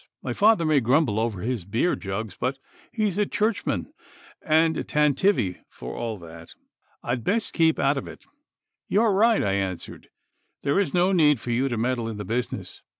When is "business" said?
12.25-12.81